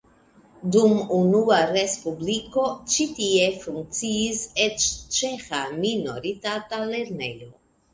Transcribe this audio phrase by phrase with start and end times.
[0.75, 2.65] Dum unua respubliko
[2.95, 7.57] ĉi tie funkciis eĉ ĉeĥa minoritata lernejo.